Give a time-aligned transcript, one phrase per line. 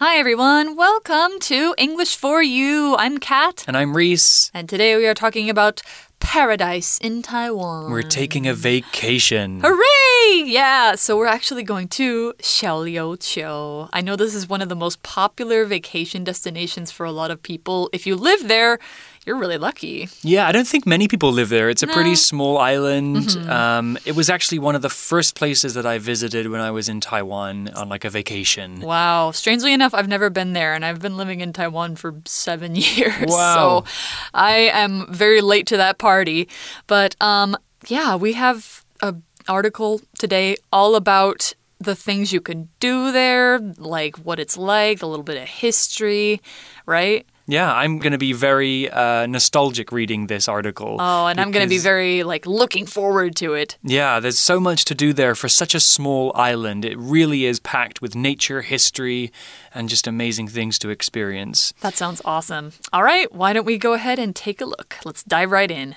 [0.00, 0.76] Hi, everyone.
[0.76, 2.94] Welcome to English for You.
[3.00, 3.64] I'm Kat.
[3.66, 4.48] And I'm Reese.
[4.54, 5.82] And today we are talking about
[6.20, 7.90] paradise in Taiwan.
[7.90, 9.60] We're taking a vacation.
[9.64, 10.44] Hooray!
[10.46, 13.88] Yeah, so we're actually going to Xiaoliuqiu.
[13.92, 17.42] I know this is one of the most popular vacation destinations for a lot of
[17.42, 17.88] people.
[17.92, 18.78] If you live there,
[19.26, 20.08] you're really lucky.
[20.22, 21.68] Yeah, I don't think many people live there.
[21.68, 21.92] It's a No.
[21.92, 23.16] pretty small island.
[23.16, 23.50] Mm-hmm.
[23.50, 26.88] Um, it was actually one of the first places that I visited when I was
[26.88, 28.80] in Taiwan on like a vacation.
[28.80, 29.32] Wow.
[29.32, 33.26] Strangely enough, I've never been there, and I've been living in Taiwan for seven years.
[33.28, 33.84] Wow.
[33.84, 33.92] So
[34.32, 36.48] I am very late to that party.
[36.86, 37.50] But um,
[37.86, 44.16] yeah, we have an article today all about the things you can do there, like
[44.26, 46.40] what it's like, a little bit of history,
[46.86, 47.26] right?
[47.50, 50.96] Yeah, I'm going to be very uh, nostalgic reading this article.
[51.00, 53.78] Oh, and I'm going to be very like looking forward to it.
[53.82, 56.84] Yeah, there's so much to do there for such a small island.
[56.84, 59.32] It really is packed with nature, history,
[59.74, 61.72] and just amazing things to experience.
[61.80, 62.72] That sounds awesome.
[62.92, 64.96] All right, why don't we go ahead and take a look?
[65.06, 65.96] Let's dive right in.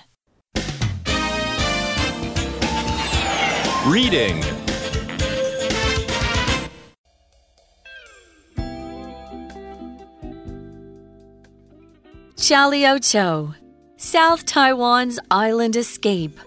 [3.88, 4.40] Reading.
[12.36, 13.56] Xiaoliuqiu,
[13.98, 16.40] South Taiwan's island escape.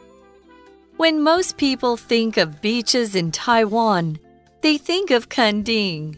[0.96, 4.20] When most people think of beaches in Taiwan,
[4.60, 6.16] they think of Kenting.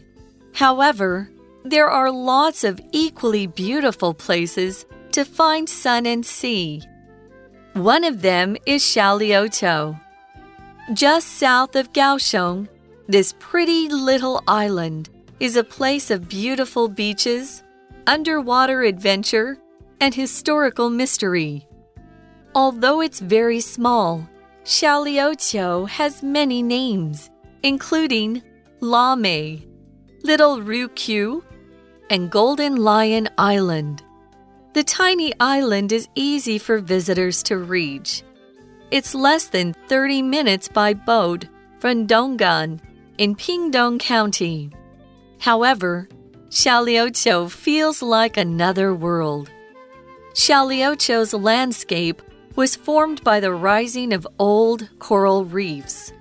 [0.53, 1.31] However,
[1.65, 6.83] there are lots of equally beautiful places to find sun and sea.
[7.73, 10.01] One of them is Xiaoliuqiu.
[10.93, 12.69] Just south of Kaohsiung,
[13.07, 17.61] this pretty little island is a place of beautiful beaches,
[18.07, 19.57] underwater adventure,
[19.99, 21.67] and historical mystery.
[22.55, 24.29] Although it's very small,
[24.63, 27.31] Xiaoliuqiu has many names,
[27.63, 28.41] including
[28.79, 29.67] Lamay,
[30.23, 31.43] Little Ryukyu,
[32.09, 34.03] and Golden Lion Island.
[34.73, 38.23] The tiny island is easy for visitors to reach.
[38.89, 41.45] It's less than 30 minutes by boat
[41.79, 42.79] from Donggang
[43.17, 44.71] in Pingdong County.
[45.39, 46.07] However,
[46.49, 49.49] Xiaoliuqiu feels like another world.
[50.35, 52.21] Xiaoliuqiu's landscape
[52.55, 56.13] was formed by the rising of old coral reefs.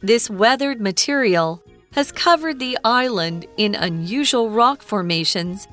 [0.00, 1.62] This weathered material
[1.92, 5.68] has covered the island in unusual rock formations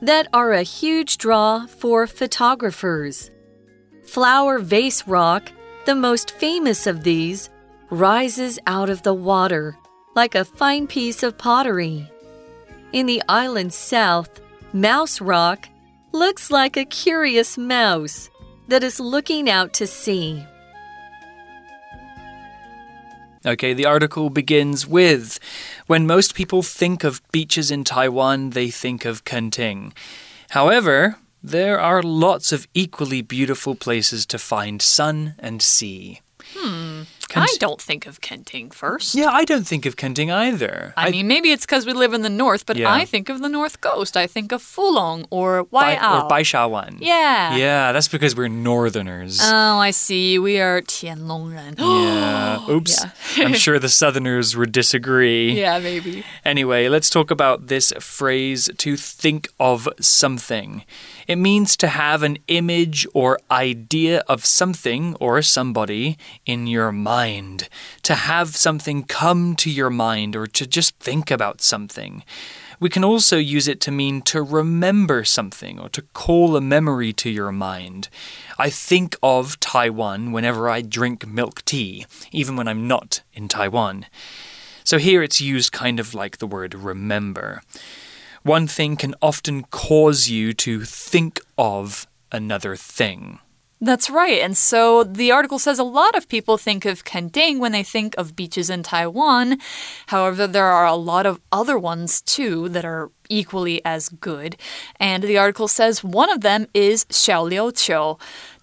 [0.00, 3.30] that are a huge draw for photographers.
[4.02, 5.52] Flower Vase Rock,
[5.88, 7.48] the most famous of these,
[7.88, 9.74] rises out of the water
[10.14, 12.06] like a fine piece of pottery.
[12.92, 14.38] In the island's south,
[14.74, 15.66] Mouse Rock
[16.12, 18.28] looks like a curious mouse
[18.68, 20.44] that is looking out to sea.
[23.46, 25.40] Okay, the article begins with
[25.86, 29.94] When most people think of beaches in Taiwan, they think of Kenting.
[30.50, 36.20] However, there are lots of equally beautiful places to find sun and sea.
[36.54, 37.02] Hmm.
[37.36, 39.14] I don't think of Kenting first.
[39.14, 40.94] Yeah, I don't think of Kenting either.
[40.96, 42.92] I, mean, maybe it's because we live in the north, but Yeah.
[42.92, 44.16] I think of the north coast.
[44.16, 46.22] I think of Fulong or Waiao.
[46.24, 46.98] or Baishawan.
[47.00, 47.56] Yeah.
[47.56, 49.40] Yeah, that's because we're northerners.
[49.42, 50.38] Oh, I see.
[50.38, 51.78] We are Tianlongren.
[51.78, 52.70] yeah.
[52.70, 53.04] Oops.
[53.36, 53.44] Yeah.
[53.44, 55.58] I'm sure the southerners would disagree.
[55.60, 56.24] yeah, maybe.
[56.44, 60.84] Anyway, let's talk about this phrase to think of something.
[61.26, 67.17] It means to have an image or idea of something or somebody in your mind.
[67.18, 72.22] To have something come to your mind or to just think about something.
[72.78, 77.12] We can also use it to mean to remember something or to call a memory
[77.14, 78.08] to your mind.
[78.56, 84.06] I think of Taiwan whenever I drink milk tea, even when I'm not in Taiwan.
[84.84, 87.62] So here it's used kind of like the word remember.
[88.44, 93.40] One thing can often cause you to think of another thing.
[93.80, 94.40] That's right.
[94.40, 98.16] And so the article says a lot of people think of Kenting when they think
[98.18, 99.58] of beaches in Taiwan.
[100.08, 104.56] However, there are a lot of other ones too that are equally as good.
[104.98, 108.18] And the article says one of them is Xiaoliuqiu.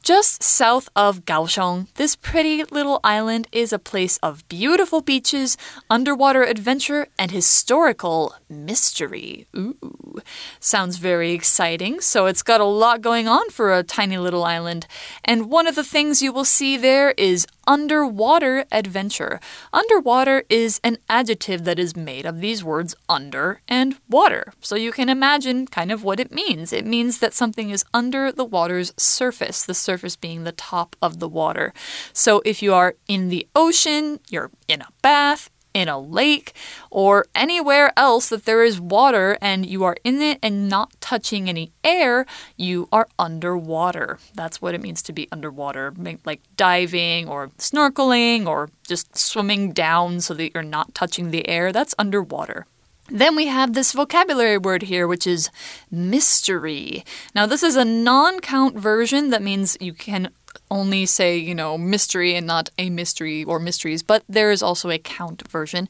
[0.06, 5.58] Just south of Kaohsiung, this pretty little island is a place of beautiful beaches,
[5.90, 9.48] underwater adventure, and historical mystery.
[9.58, 10.22] Ooh,
[10.60, 12.02] sounds very exciting.
[12.02, 14.86] So it's got a lot going on for a tiny little island.
[15.24, 19.40] And one of the things you will see there is underwater adventure.
[19.74, 24.54] Underwater is an adjective that is made of these words under and water.
[24.62, 26.74] So you can imagine kind of what it means.
[26.74, 31.20] It means that something is under the water's surface, the surface being the top of
[31.20, 31.74] the water.
[32.14, 36.54] So if you are in the ocean, you're in a bath, in a lake,
[36.90, 41.50] or anywhere else that there is water and you are in it and not touching
[41.50, 42.26] any air,
[42.56, 44.18] you are underwater.
[44.34, 45.94] That's what it means to be underwater,
[46.26, 51.74] like diving or snorkeling or just swimming down so that you're not touching the air.
[51.74, 52.66] That's underwater.
[53.10, 55.52] Then we have this vocabulary word here, which is
[55.92, 57.04] mystery.
[57.36, 59.30] Now, this is a non count version.
[59.30, 60.30] That means you can
[60.72, 64.90] only say, you know, mystery and not a mystery or mysteries, but there is also
[64.90, 65.88] a count version.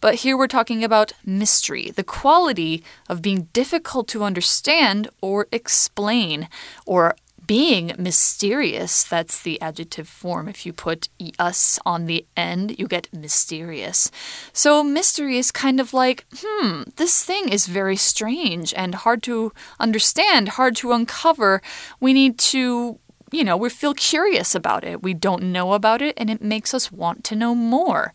[0.00, 6.48] But here we're talking about mystery, the quality of being difficult to understand or explain,
[6.86, 7.16] or
[7.46, 9.02] being mysterious.
[9.04, 10.48] That's the adjective form.
[10.48, 11.08] If you put
[11.38, 14.10] us on the end, you get mysterious.
[14.52, 19.52] So, mystery is kind of like, hmm, this thing is very strange and hard to
[19.80, 21.62] understand, hard to uncover.
[22.00, 22.98] We need to
[23.32, 25.02] you know, we feel curious about it.
[25.02, 28.12] We don't know about it, and it makes us want to know more.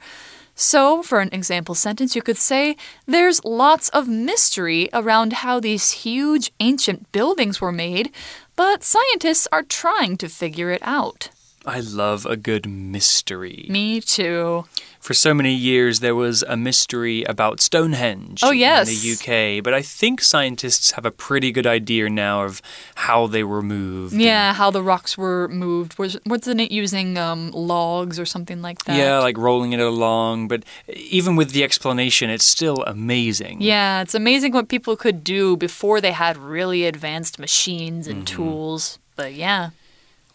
[0.56, 5.92] So, for an example sentence, you could say, There's lots of mystery around how these
[5.92, 8.12] huge ancient buildings were made,
[8.56, 11.30] but scientists are trying to figure it out.
[11.68, 13.66] I love a good mystery.
[13.70, 14.66] Me too.
[15.02, 18.88] For so many years, there was a mystery about Stonehenge oh, yes.
[18.88, 22.62] in the UK, but I think scientists have a pretty good idea now of
[22.96, 24.14] how they were moved.
[24.14, 26.00] Yeah, how the rocks were moved.
[26.00, 28.98] Was, wasn't it using um, logs or something like that?
[28.98, 30.48] Yeah, like rolling it along.
[30.48, 33.62] But even with the explanation, it's still amazing.
[33.62, 38.26] Yeah, it's amazing what people could do before they had really advanced machines and mm
[38.26, 38.36] -hmm.
[38.36, 39.00] tools.
[39.16, 39.72] But yeah.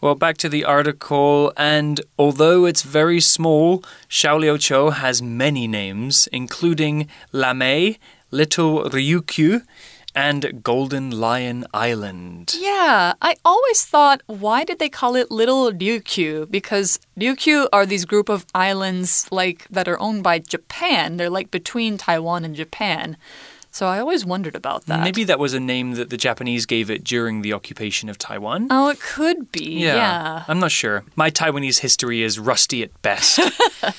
[0.03, 7.07] Well, back to the article, and although it's very small, Xiaoliuqiu has many names, including
[7.31, 9.63] Lamay, Little Ryukyu,
[10.13, 12.53] and Golden Lion Island.
[12.59, 16.51] Yeah, I always thought, why did they call it Little Ryukyu?
[16.51, 21.15] Because Ryukyu are these group of islands like that are owned by Japan.
[21.15, 23.15] They're like between Taiwan and Japan.
[23.73, 25.03] So I always wondered about that.
[25.03, 28.67] Maybe that was a name that the Japanese gave it during the occupation of Taiwan.
[28.69, 29.79] Oh, it could be.
[29.79, 29.95] Yeah.
[29.95, 30.43] yeah.
[30.47, 31.03] I'm not sure.
[31.15, 33.39] My Taiwanese history is rusty at best.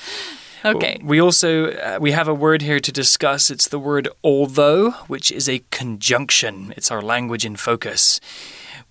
[0.64, 1.00] okay.
[1.02, 3.50] We also uh, we have a word here to discuss.
[3.50, 6.72] It's the word although, which is a conjunction.
[6.76, 8.20] It's our language in focus.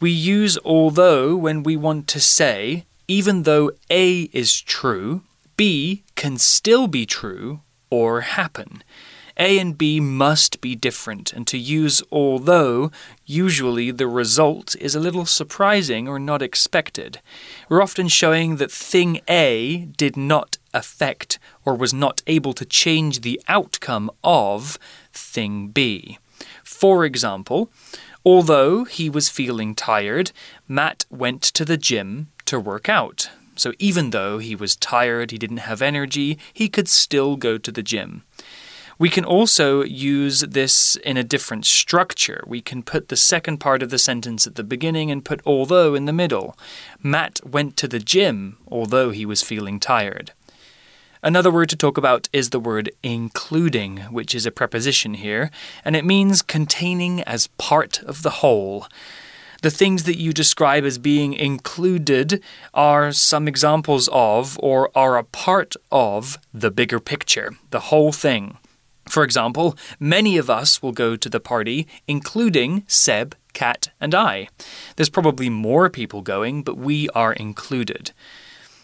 [0.02, 5.22] We use although when we want to say even though A is true,
[5.56, 8.84] B can still be true or happen.
[9.38, 12.92] A and B must be different, and to use although,
[13.26, 17.20] usually the result is a little surprising or not expected.
[17.68, 23.22] We're often showing that thing A did not affect or was not able to change
[23.22, 24.78] the outcome of
[25.12, 26.20] thing B.
[26.64, 27.72] For example,
[28.24, 30.32] although he was feeling tired,
[30.68, 33.30] Matt went to the gym to work out.
[33.56, 37.72] So even though he was tired, he didn't have energy, he could still go to
[37.72, 38.24] the gym.
[39.00, 42.44] We can also use this in a different structure.
[42.46, 45.96] We can put the second part of the sentence at the beginning and put although
[45.96, 46.58] in the middle.
[47.02, 50.32] Matt went to the gym, although he was feeling tired.
[51.24, 55.52] Another word to talk about is the word including, which is a preposition here,
[55.86, 58.88] and it means containing as part of the whole.
[59.62, 62.44] The things that you describe as being included
[62.74, 68.58] are some examples of or are a part of the bigger picture, the whole thing.
[69.14, 74.48] For example, many of us will go to the party, including Seb, Kat, and I.
[74.96, 78.12] There's probably more people going, but we are included.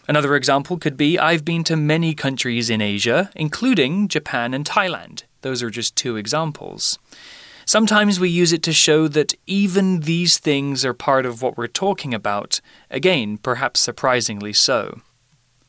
[0.06, 5.24] Another example could be I've been to many countries in Asia, including Japan and Thailand.
[5.40, 7.00] Those are just two examples.
[7.64, 11.66] Sometimes we use it to show that even these things are part of what we're
[11.66, 15.00] talking about, again, perhaps surprisingly so.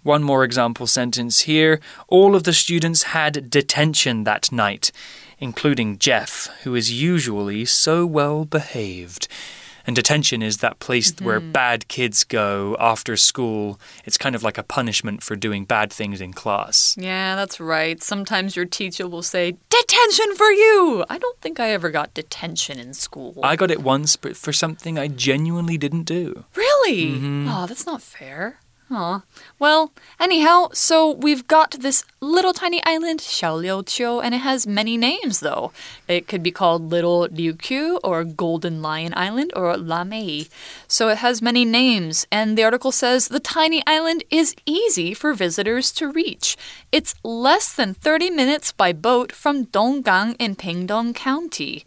[0.03, 1.79] One more example sentence here.
[2.08, 4.91] All of the students had detention that night,
[5.38, 9.27] including Jeff, who is usually so well behaved.
[9.86, 11.25] And detention is that place mm -hmm.
[11.25, 13.79] where bad kids go after school.
[14.05, 16.96] It's kind of like a punishment for doing bad things in class.
[16.98, 18.03] Yeah, that's right.
[18.03, 21.05] Sometimes your teacher will say, Detention for you!
[21.10, 23.34] I don't think I ever got detention in school.
[23.43, 26.46] I got it once, but for something I genuinely didn't do.
[26.55, 27.05] Really?
[27.05, 27.48] Mm -hmm.
[27.51, 28.58] Oh, that's not fair.
[28.92, 29.22] Aw.
[29.58, 35.40] Well, anyhow, so we've got this little tiny island, Xiaoliuqiu, and it has many names,
[35.40, 35.72] though.
[36.10, 40.50] It could be called Little Ryukyu, or Golden Lion Island, or Lamay.
[40.90, 45.34] So it has many names, and the article says the tiny island is easy for
[45.34, 46.58] visitors to reach.
[46.92, 51.86] It's less than 30 minutes by boat from Donggang in Pingdong County.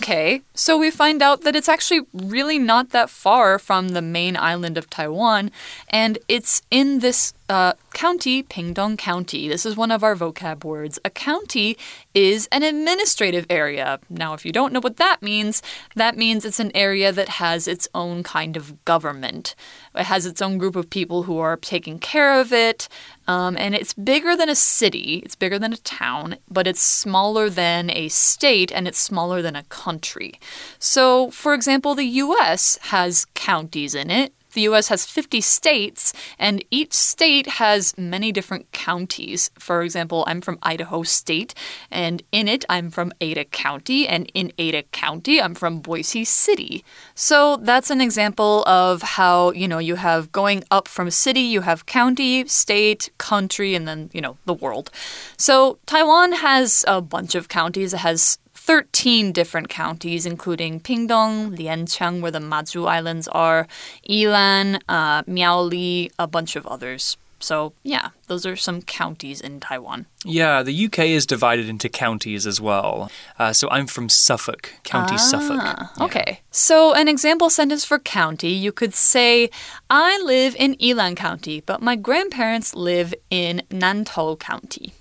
[0.00, 4.36] Okay, so we find out that it's actually really not that far from the main
[4.36, 5.50] island of Taiwan,
[5.88, 9.48] and it's States in this uh, county, Pingdong County.
[9.48, 10.98] This is one of our vocab words.
[11.04, 11.76] A county
[12.14, 13.98] is an administrative area.
[14.10, 15.62] Now, if you don't know what that means,
[15.94, 19.54] that means it's an area that has its own kind of government.
[19.94, 22.88] It has its own group of people who are taking care of it.
[23.26, 27.48] Um, and it's bigger than a city, it's bigger than a town, but it's smaller
[27.48, 30.34] than a state and it's smaller than a country.
[30.78, 34.34] So, for example, the US has counties in it.
[34.54, 39.50] The US has 50 states, and each state has many different counties.
[39.58, 41.54] For example, I'm from Idaho State,
[41.90, 46.84] and in it, I'm from Ada County, and in Ada County, I'm from Boise City.
[47.14, 51.60] So that's an example of how, you know, you have going up from city, you
[51.60, 54.90] have county, state, country, and then, you know, the world.
[55.36, 57.92] So Taiwan has a bunch of counties.
[57.92, 63.68] It has 13 different counties, including Pingdong, Lianjiang, where the Mazu Islands are,
[64.08, 67.18] Yilan, uh, Miaoli, a bunch of others.
[67.40, 70.06] So, yeah, those are some counties in Taiwan.
[70.24, 73.10] Yeah, the UK is divided into counties as well.
[73.38, 76.00] Uh, so I'm from Suffolk, County ah, Suffolk.
[76.00, 76.40] Okay.
[76.50, 79.50] So, an example sentence for county, you could say,
[79.90, 84.94] I live in Yilan County, but my grandparents live in Nantou County.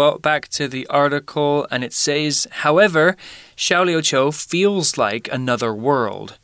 [0.00, 3.18] Well, back to the article, and it says, however,
[3.58, 6.38] Xiaoliuqiu feels like another world.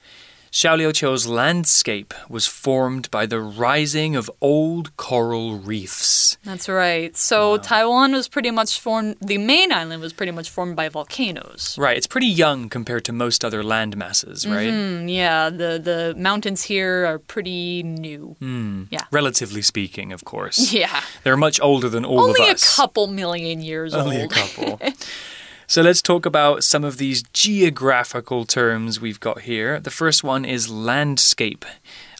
[0.56, 6.38] Xiaoliuqiu's landscape was formed by the rising of old coral reefs.
[6.44, 7.14] That's right.
[7.14, 7.56] So wow.
[7.58, 11.76] Taiwan was pretty much formed, the main island was pretty much formed by volcanoes.
[11.76, 11.94] Right.
[11.94, 14.72] It's pretty young compared to most other land masses, right?
[14.72, 15.10] Mm -hmm.
[15.10, 15.50] Yeah.
[15.50, 18.36] The, the mountains here are pretty new.
[18.40, 18.86] Mm.
[18.90, 19.04] Yeah.
[19.10, 20.72] Relatively speaking, of course.
[20.76, 21.02] Yeah.
[21.22, 22.40] They're much older than all Only of us.
[22.40, 24.32] Only a couple million years Only old.
[24.32, 24.88] Only a couple.
[25.68, 29.80] So let's talk about some of these geographical terms we've got here.
[29.80, 31.64] The first one is landscape.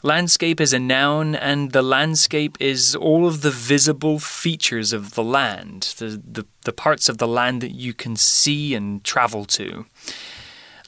[0.03, 5.23] Landscape is a noun, and the landscape is all of the visible features of the
[5.23, 9.87] land, the, the, the parts of the land that you can see and travel to.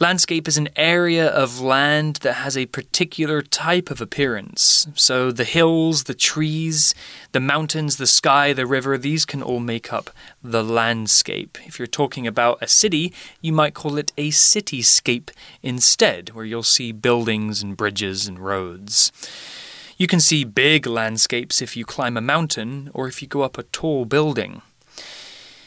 [0.00, 4.86] Landscape is an area of land that has a particular type of appearance.
[4.94, 6.94] So the hills, the trees,
[7.32, 11.58] the mountains, the sky, the river, these can all make up the landscape.
[11.66, 15.30] If you're talking about a city, you might call it a cityscape
[15.64, 19.10] instead, where you'll see buildings and bridges and roads.
[19.96, 23.58] You can see big landscapes if you climb a mountain or if you go up
[23.58, 24.62] a tall building.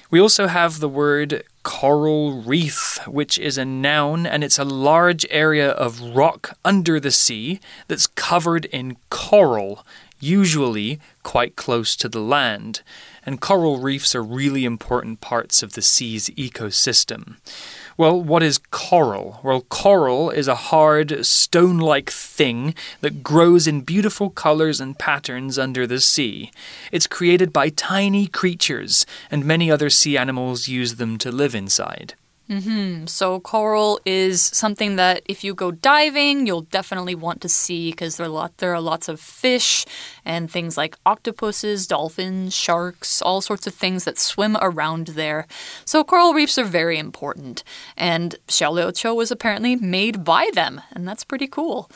[0.09, 5.25] We also have the word coral reef, which is a noun and it's a large
[5.29, 9.85] area of rock under the sea that's covered in coral,
[10.19, 12.81] usually quite close to the land.
[13.25, 17.35] And coral reefs are really important parts of the sea's ecosystem.
[17.97, 19.39] Well, what is coral?
[19.43, 25.59] Well, coral is a hard, stone like thing that grows in beautiful colors and patterns
[25.59, 26.51] under the sea.
[26.91, 32.15] It's created by tiny creatures, and many other sea animals use them to live inside.
[32.51, 33.07] Mm -hmm.
[33.07, 38.17] So coral is something that if you go diving, you'll definitely want to see because
[38.17, 39.85] there are lot there are lots of fish
[40.25, 45.45] and things like octopuses, dolphins, sharks, all sorts of things that swim around there.
[45.85, 47.63] So coral reefs are very important,
[47.97, 51.89] and Xiaoliuqiu was apparently made by them, and that's pretty cool.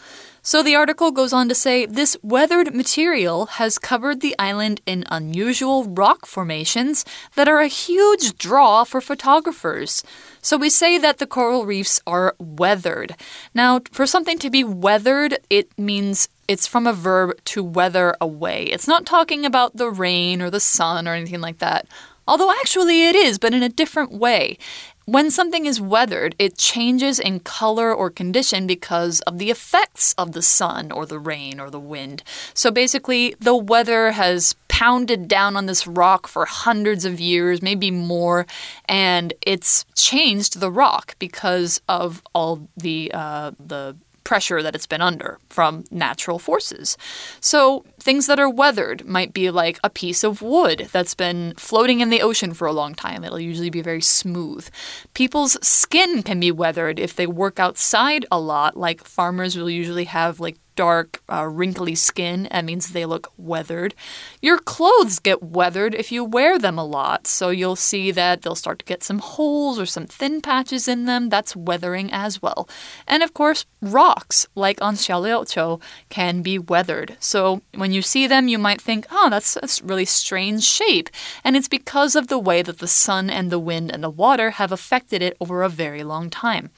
[0.48, 5.04] So the article goes on to say this weathered material has covered the island in
[5.10, 10.04] unusual rock formations that are a huge draw for photographers.
[10.44, 13.16] So we say that the coral reefs are weathered.
[13.56, 18.66] Now, for something to be weathered, it means it's from a verb to weather away.
[18.66, 21.88] It's not talking about the rain or the sun or anything like that.
[22.28, 24.60] Although actually it is, but in a different way.
[25.06, 30.32] When something is weathered, it changes in color or condition because of the effects of
[30.32, 32.24] the sun or the rain or the wind.
[32.56, 37.92] So basically, the weather has pounded down on this rock for hundreds of years, maybe
[37.92, 38.48] more,
[38.86, 43.96] and it's changed the rock because of all the uh, the
[44.26, 46.98] pressure that it's been under from natural forces.
[47.40, 52.02] So, things that are weathered might be like a piece of wood that's been floating
[52.02, 53.24] in the ocean for a long time.
[53.24, 54.68] It'll usually be very smooth.
[55.14, 60.06] People's skin can be weathered if they work outside a lot, like farmers will usually
[60.06, 62.48] have like dark, uh, wrinkly skin.
[62.52, 63.96] That means they look weathered.
[64.42, 67.28] Your clothes get weathered if you wear them a lot.
[67.28, 71.06] So you'll see that they'll start to get some holes or some thin patches in
[71.06, 71.30] them.
[71.30, 72.68] That's weathering as well.
[73.08, 77.18] And of course, rocks, like on Xiaoliuqiu, can be weathered.
[77.20, 81.10] So when you see them, you might think, oh, that's a really strange shape.
[81.44, 84.52] And it's because of the way that the sun and the wind and the water
[84.52, 86.70] have affected it over a very long time.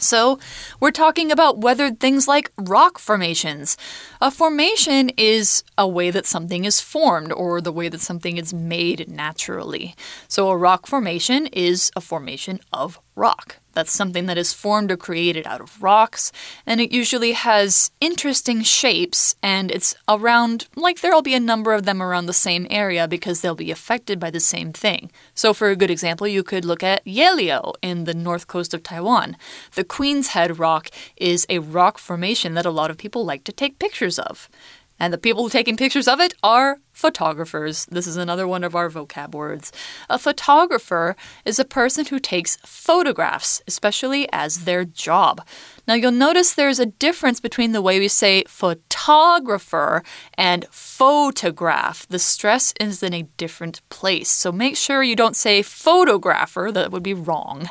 [0.00, 0.38] So,
[0.78, 3.76] we're talking about weathered things like rock formations.
[4.20, 8.54] A formation is a way that something is formed or the way that something is
[8.54, 9.96] made naturally.
[10.28, 13.56] So, a rock formation is a formation of rock.
[13.78, 16.32] That's something that is formed or created out of rocks,
[16.66, 21.84] and it usually has interesting shapes, and it's around, like there'll be a number of
[21.84, 25.12] them around the same area because they'll be affected by the same thing.
[25.32, 28.82] So, for a good example, you could look at Yehliu in the north coast of
[28.82, 29.36] Taiwan.
[29.76, 33.52] The Queen's Head Rock is a rock formation that a lot of people like to
[33.52, 34.48] take pictures of.
[34.98, 37.86] And the people taking pictures of it are photographers.
[37.86, 39.70] This is another one of our vocab words.
[40.10, 41.14] A photographer
[41.44, 45.46] is a person who takes photographs, especially as their job.
[45.86, 50.02] Now, you'll notice there's a difference between the way we say photographer
[50.34, 52.06] and photograph.
[52.08, 54.30] The stress is in a different place.
[54.30, 57.70] So make sure you don't say photographer, that would be wrong.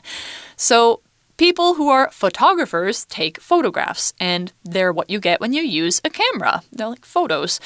[0.56, 1.02] So
[1.38, 6.10] People who are photographers take photographs, and they're what you get when you use a
[6.10, 6.64] camera.
[6.72, 7.60] They're like photos.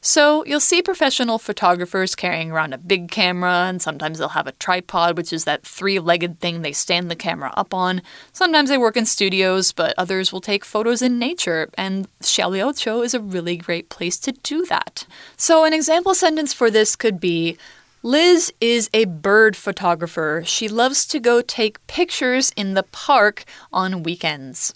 [0.00, 4.52] So you'll see professional photographers carrying around a big camera, and sometimes they'll have a
[4.52, 8.00] tripod, which is that three legged thing they stand the camera up on.
[8.32, 13.12] Sometimes they work in studios, but others will take photos in nature, and Xiaoliuqiu is
[13.12, 15.04] a really great place to do that.
[15.36, 17.58] So, an example sentence for this could be
[18.06, 20.44] Liz is a bird photographer.
[20.46, 24.74] She loves to go take pictures in the park on weekends.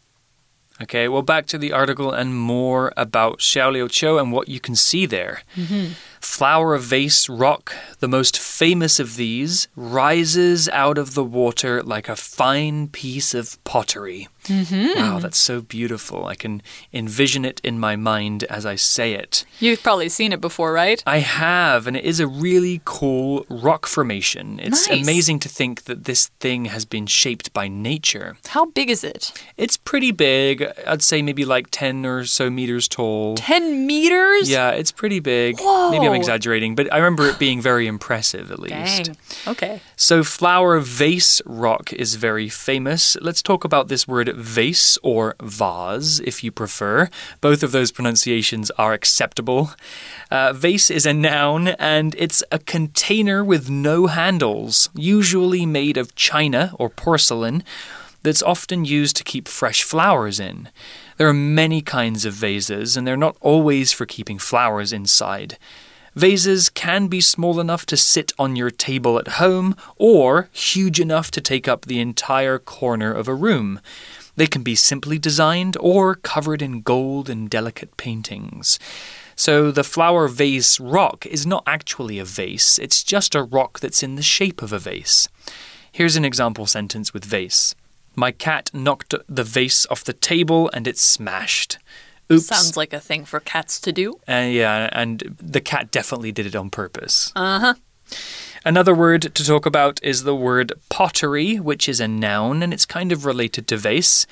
[0.83, 5.07] Okay, well, back to the article and more about Xiaoliuqiu and what you can see
[5.07, 5.43] there.
[5.57, 5.87] Mm -hmm.
[6.21, 12.17] Flower vase rock, the most famous of these, rises out of the water like a
[12.17, 14.29] fine piece of pottery.
[14.49, 14.97] Mm -hmm.
[14.97, 16.33] Wow, that's so beautiful.
[16.33, 16.63] I can
[16.93, 19.45] envision it in my mind as I say it.
[19.61, 21.03] You've probably seen it before, right?
[21.07, 24.59] I have, and it is a really cool rock formation.
[24.59, 25.03] It's nice.
[25.03, 28.37] amazing to think that this thing has been shaped by nature.
[28.49, 29.33] How big is it?
[29.57, 30.63] It's pretty big.
[30.87, 33.35] I'd say maybe like 10 or so meters tall.
[33.37, 34.49] 10 meters?
[34.49, 35.61] Yeah, it's pretty big.
[35.61, 35.91] Whoa.
[35.91, 39.05] Maybe I'm exaggerating, but I remember it being very impressive at least.
[39.05, 39.17] Dang.
[39.47, 39.81] Okay.
[39.97, 43.17] So, flower vase rock is very famous.
[43.21, 47.09] Let's talk about this word vase or vase, if you prefer.
[47.41, 49.73] Both of those pronunciations are acceptable.
[50.31, 56.15] Uh, vase is a noun and it's a container with no handles, usually made of
[56.15, 57.63] china or porcelain,
[58.23, 60.69] that's often used to keep fresh flowers in.
[61.17, 65.59] There are many kinds of vases, and they're not always for keeping flowers inside.
[66.17, 71.31] Vases can be small enough to sit on your table at home or huge enough
[71.31, 73.81] to take up the entire corner of a room.
[74.35, 78.79] They can be simply designed or covered in gold and delicate paintings.
[79.37, 84.03] So the flower vase rock is not actually a vase, it's just a rock that's
[84.03, 85.29] in the shape of a vase.
[85.93, 87.75] Here's an example sentence with vase.
[88.17, 91.79] My cat knocked the vase off the table and it smashed.
[92.31, 92.47] Oops.
[92.47, 94.21] Sounds like a thing for cats to do.
[94.29, 97.33] Uh, yeah, and the cat definitely did it on purpose.
[97.35, 97.75] Uh huh.
[98.65, 102.85] Another word to talk about is the word pottery, which is a noun and it's
[102.85, 104.27] kind of related to vase.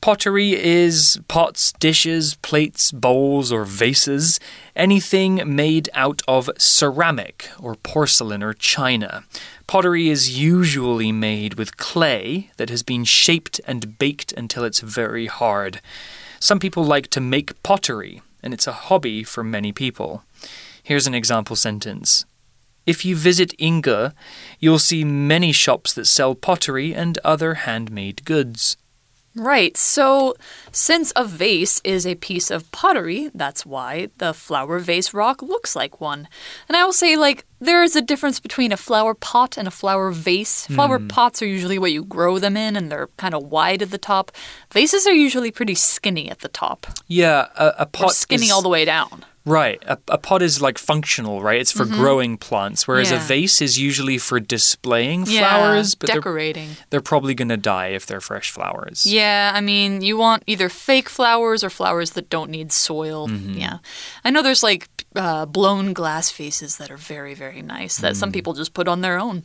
[0.00, 4.38] Pottery is pots, dishes, plates, bowls, or vases,
[4.76, 9.24] anything made out of ceramic or porcelain or china.
[9.66, 15.26] Pottery is usually made with clay that has been shaped and baked until it's very
[15.26, 15.80] hard.
[16.40, 20.22] Some people like to make pottery, and it's a hobby for many people.
[20.82, 22.24] Here's an example sentence.
[22.86, 24.14] If you visit Yingge,
[24.58, 28.76] you'll see many shops that sell pottery and other handmade goods.
[29.38, 29.76] Right.
[29.76, 30.34] So,
[30.72, 35.74] since a vase is a piece of pottery, that's why the flower vase rock looks
[35.76, 36.28] like one.
[36.68, 39.70] And I will say, like, there is a difference between a flower pot and a
[39.70, 40.66] flower vase.
[40.66, 41.08] Flower Mm.
[41.08, 43.98] pots are usually what you grow them in, and they're kind of wide at the
[43.98, 44.30] top.
[44.72, 48.52] Vases are usually pretty skinny at the top, Yeah, a, a or pot skinny is,
[48.52, 49.24] all the way down.
[49.48, 49.82] Right.
[49.86, 51.60] A, a pot is like functional, right?
[51.60, 53.26] It's for growing plants, whereas a Mm-hmm.
[53.28, 56.70] Vase is usually for displaying Yeah, flowers, but they're, decorating.
[56.90, 59.06] they're probably going to die if they're fresh flowers.
[59.06, 63.28] Yeah, I mean, you want either fake flowers or flowers that don't need soil.
[63.28, 63.54] Mm-hmm.
[63.54, 63.78] Yeah.
[64.24, 68.16] I know there's like uh, blown glass vases that are very, very nice that Mm.
[68.16, 69.44] some people just put on their own.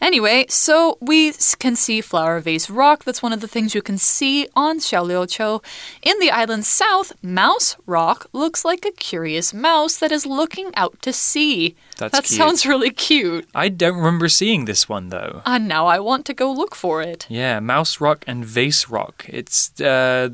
[0.00, 3.04] Anyway, so we can see flower vase rock.
[3.04, 5.62] That's one of the things you can see on Xiaoliuqiu.
[6.02, 11.00] In the island's south, mouse rock looks like a curious mouse that is looking out
[11.02, 11.74] to sea.
[11.98, 12.38] That's that cute.
[12.38, 13.46] sounds really cute.
[13.54, 15.42] I don't remember seeing this one though.
[15.44, 17.26] And now I want to go look for it.
[17.28, 19.26] Yeah, mouse rock and vase rock.
[19.28, 20.30] It's uh,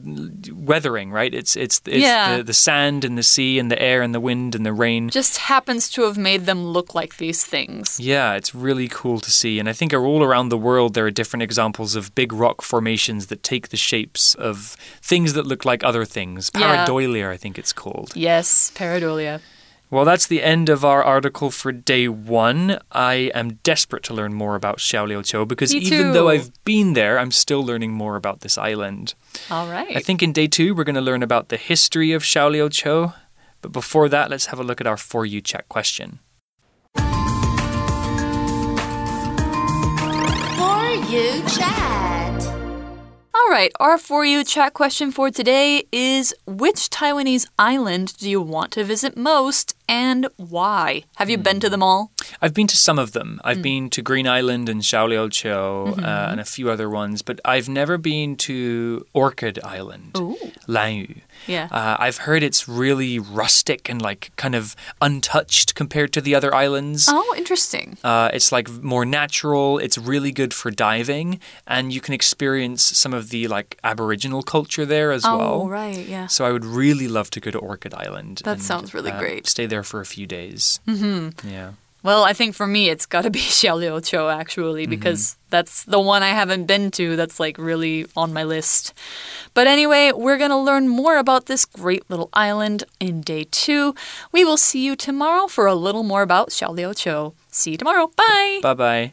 [0.53, 1.35] weathering, right?
[1.35, 2.39] It's it's it's Yeah.
[2.39, 5.09] the, the sand and the sea and the air and the wind and the rain.
[5.09, 7.99] Just happens to have made them look like these things.
[7.99, 9.59] Yeah, it's really cool to see.
[9.59, 12.63] And I think are all around the world there are different examples of big rock
[12.63, 16.51] formations that take the shapes of things that look like other things.
[16.57, 16.87] Yeah.
[16.89, 18.17] I think it's called.
[18.17, 19.41] Yes, pareidolia.
[19.89, 22.81] Well, that's the end of our article for day one.
[22.91, 26.29] I am desperate to learn more about Xiaoliuqiu because even though.
[26.29, 29.15] I've been there, I'm still learning more about this island.
[29.49, 29.97] All right.
[29.97, 33.15] I think in day two, we're going to learn about the history of Xiaoliuqiu.
[33.63, 36.19] But before that, let's have a look at our For You Check question.
[41.09, 42.47] You chat.
[43.33, 48.41] All right, our For You chat question for today is Which Taiwanese island do you
[48.41, 51.05] want to visit most and why?
[51.17, 52.11] Have you been to them all?
[52.43, 53.41] I've been to some of them.
[53.43, 53.49] Hmm.
[53.49, 56.05] I've been to Green Island and Xiaoliuqiu Mm-hmm.
[56.05, 60.37] uh, and a few other ones, but I've never been to Orchid Island, Ooh.
[60.67, 61.21] Lanyu.
[61.47, 61.69] Yeah.
[61.71, 66.55] Uh, I've heard it's really rustic and like kind of untouched compared to the other
[66.55, 67.07] islands.
[67.09, 67.99] oh, interesting.
[68.03, 69.79] Uh, it's like more natural.
[69.79, 74.85] It's really good for diving, and you can experience some of the like Aboriginal culture
[74.87, 75.63] there as oh, well.
[75.63, 76.27] Oh, right, yeah.
[76.27, 78.43] So I would really love to go to Orchid Island.
[78.45, 79.47] That and, sounds really uh, great.
[79.47, 80.81] Stay there for a few days.
[80.87, 81.49] Mm-hmm.
[81.49, 81.73] Yeah.
[82.03, 86.23] Well, I think for me, it's got to be Xiaoliuqiu, actually, because that's the one
[86.23, 88.95] I haven't been to that's like really on my list.
[89.55, 93.95] But anyway, we're going to learn more about this great little island in day two.
[94.31, 97.35] We will see you tomorrow for a little more about Xiaoliuqiu.
[97.51, 98.13] See you tomorrow.
[98.15, 98.61] Bye.
[98.63, 99.13] Bye bye.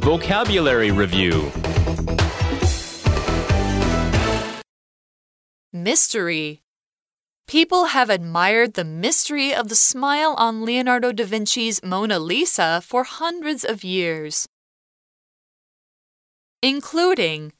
[0.00, 1.50] Vocabulary Review
[5.72, 6.63] Mystery.
[7.46, 13.04] People have admired the mystery of the smile on Leonardo da Vinci's Mona Lisa for
[13.04, 14.46] hundreds of years.
[16.62, 17.52] Including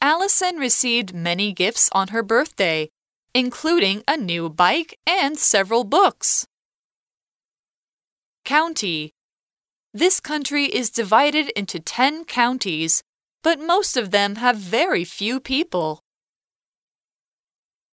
[0.00, 2.88] Allison received many gifts on her birthday,
[3.34, 6.46] including a new bike and several books.
[8.44, 9.12] County.
[9.92, 13.02] This country is divided into 10 counties,
[13.42, 16.00] but most of them have very few people.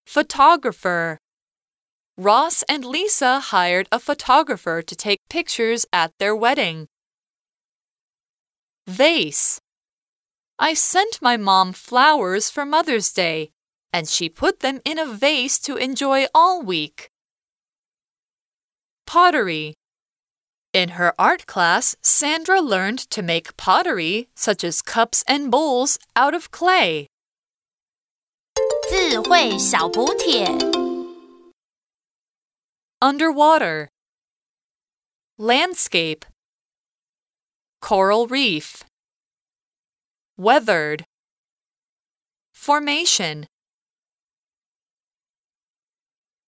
[0.09, 1.19] Photographer.
[2.17, 6.87] Ross and Lisa hired a photographer to take pictures at their wedding.
[8.87, 9.61] Vase.
[10.57, 13.51] I sent my mom flowers for Mother's Day,
[13.93, 17.11] and she put them in a vase to enjoy all week.
[19.05, 19.75] Pottery.
[20.73, 26.33] In her art class, Sandra learned to make pottery, such as cups and bowls, out
[26.33, 27.09] of clay.
[28.88, 30.46] 智慧小补帖。
[33.00, 33.88] Underwater.
[35.38, 36.24] Landscape.
[37.80, 38.84] Coral reef.
[40.36, 41.04] Weathered.
[42.52, 43.46] Formation.